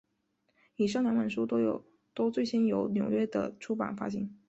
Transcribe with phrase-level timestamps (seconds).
[0.77, 4.35] 以上两本书都最先由纽约的出版发行。